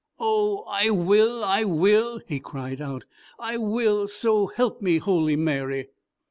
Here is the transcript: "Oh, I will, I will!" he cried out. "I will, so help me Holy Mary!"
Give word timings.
"Oh, 0.17 0.63
I 0.67 0.89
will, 0.89 1.43
I 1.43 1.63
will!" 1.63 2.21
he 2.25 2.39
cried 2.39 2.81
out. 2.81 3.05
"I 3.37 3.57
will, 3.57 4.07
so 4.07 4.47
help 4.47 4.81
me 4.81 4.97
Holy 4.97 5.35
Mary!" 5.35 5.89